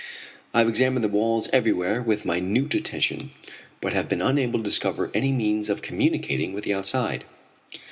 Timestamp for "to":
4.57-4.63